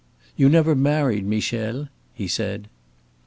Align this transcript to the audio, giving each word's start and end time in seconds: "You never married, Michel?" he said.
"You 0.35 0.49
never 0.49 0.73
married, 0.73 1.27
Michel?" 1.27 1.87
he 2.15 2.27
said. 2.27 2.67